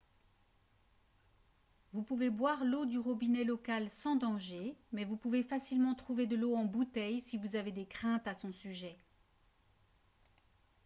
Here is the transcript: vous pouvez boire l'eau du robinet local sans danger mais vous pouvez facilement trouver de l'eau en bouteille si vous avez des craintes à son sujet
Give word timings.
vous 1.93 2.01
pouvez 2.01 2.31
boire 2.31 2.65
l'eau 2.65 2.87
du 2.87 2.97
robinet 2.97 3.43
local 3.43 3.87
sans 3.87 4.15
danger 4.15 4.75
mais 4.91 5.05
vous 5.05 5.15
pouvez 5.15 5.43
facilement 5.43 5.93
trouver 5.93 6.25
de 6.25 6.35
l'eau 6.35 6.55
en 6.55 6.65
bouteille 6.65 7.21
si 7.21 7.37
vous 7.37 7.55
avez 7.55 7.71
des 7.71 7.85
craintes 7.85 8.25
à 8.27 8.33
son 8.33 8.51
sujet 8.51 8.97